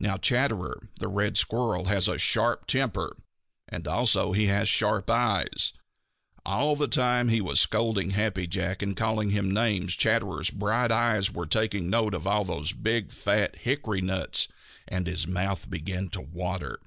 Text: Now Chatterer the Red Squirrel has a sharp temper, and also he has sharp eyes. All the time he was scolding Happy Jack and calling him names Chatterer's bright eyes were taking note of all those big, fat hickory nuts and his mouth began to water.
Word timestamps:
Now 0.00 0.16
Chatterer 0.16 0.88
the 0.98 1.08
Red 1.08 1.36
Squirrel 1.36 1.88
has 1.88 2.08
a 2.08 2.16
sharp 2.16 2.66
temper, 2.66 3.14
and 3.68 3.86
also 3.86 4.32
he 4.32 4.46
has 4.46 4.66
sharp 4.66 5.10
eyes. 5.10 5.74
All 6.46 6.74
the 6.74 6.88
time 6.88 7.28
he 7.28 7.42
was 7.42 7.60
scolding 7.60 8.12
Happy 8.12 8.46
Jack 8.46 8.80
and 8.80 8.96
calling 8.96 9.28
him 9.28 9.52
names 9.52 9.94
Chatterer's 9.94 10.48
bright 10.48 10.90
eyes 10.90 11.30
were 11.30 11.44
taking 11.44 11.90
note 11.90 12.14
of 12.14 12.26
all 12.26 12.44
those 12.44 12.72
big, 12.72 13.12
fat 13.12 13.56
hickory 13.56 14.00
nuts 14.00 14.48
and 14.86 15.06
his 15.06 15.26
mouth 15.26 15.68
began 15.68 16.08
to 16.12 16.22
water. 16.22 16.80